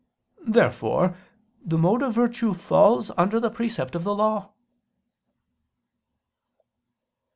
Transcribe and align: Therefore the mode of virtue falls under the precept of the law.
Therefore 0.47 1.15
the 1.63 1.77
mode 1.77 2.01
of 2.01 2.15
virtue 2.15 2.55
falls 2.55 3.11
under 3.17 3.39
the 3.39 3.51
precept 3.51 3.93
of 3.93 4.03
the 4.03 4.15
law. 4.15 4.51